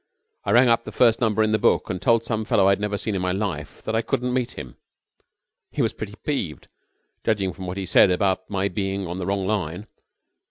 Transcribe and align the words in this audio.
Rang 0.47 0.67
up 0.67 0.83
the 0.85 0.91
first 0.91 1.21
number 1.21 1.43
in 1.43 1.51
the 1.51 1.59
book 1.59 1.87
and 1.87 2.01
told 2.01 2.23
some 2.25 2.43
fellow 2.43 2.65
I 2.65 2.71
had 2.71 2.79
never 2.79 2.97
seen 2.97 3.13
in 3.13 3.21
my 3.21 3.31
life 3.31 3.83
that 3.83 3.95
I 3.95 4.01
couldn't 4.01 4.33
meet 4.33 4.53
him! 4.53 4.77
He 5.71 5.83
was 5.83 5.93
pretty 5.93 6.15
peeved, 6.23 6.67
judging 7.23 7.53
from 7.53 7.67
what 7.67 7.77
he 7.77 7.85
said 7.85 8.09
about 8.09 8.49
my 8.49 8.67
being 8.67 9.05
on 9.05 9.19
the 9.19 9.27
wrong 9.27 9.45
line. 9.45 9.85